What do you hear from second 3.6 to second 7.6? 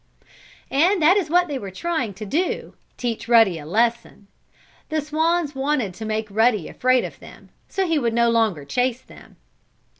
lesson. The swans wanted to make Ruddy afraid of them,